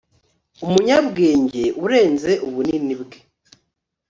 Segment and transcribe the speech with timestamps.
[0.65, 3.19] Umunyabwenge urenze ubunini bwe